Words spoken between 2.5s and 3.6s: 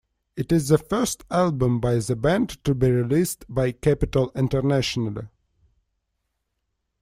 to be released